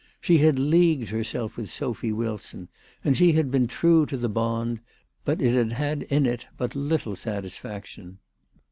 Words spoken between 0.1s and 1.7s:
She had leagued herself with